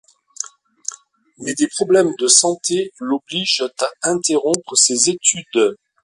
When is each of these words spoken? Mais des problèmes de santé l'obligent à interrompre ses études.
Mais 1.37 1.53
des 1.53 1.67
problèmes 1.67 2.15
de 2.17 2.25
santé 2.27 2.91
l'obligent 2.99 3.65
à 3.81 3.87
interrompre 4.01 4.75
ses 4.75 5.11
études. 5.11 5.77